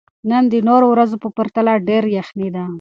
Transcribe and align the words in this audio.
نن 0.31 0.43
د 0.53 0.55
نورو 0.67 0.85
ورځو 0.89 1.17
په 1.23 1.29
پرتله 1.37 1.73
ډېره 1.87 2.09
یخني 2.17 2.49
ده. 2.55 2.63